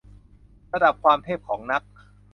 [0.73, 1.81] ระดับความเทพ ของนัก